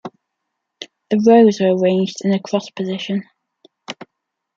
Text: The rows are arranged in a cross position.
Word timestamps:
The 1.11 1.19
rows 1.27 1.61
are 1.61 1.77
arranged 1.77 2.25
in 2.25 2.33
a 2.33 2.39
cross 2.41 2.71
position. 2.71 3.23